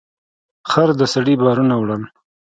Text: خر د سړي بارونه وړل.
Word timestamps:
خر 0.69 0.89
د 0.99 1.01
سړي 1.13 1.33
بارونه 1.43 1.73
وړل. 1.77 2.03